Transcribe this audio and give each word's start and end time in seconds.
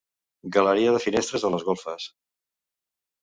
Galeria 0.55 0.93
de 0.95 1.01
finestres 1.03 1.45
a 1.49 1.53
les 1.55 1.65
golfes. 1.67 2.09